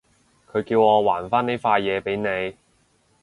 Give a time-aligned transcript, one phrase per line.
[0.51, 2.57] 佢叫我還返呢塊嘢畀你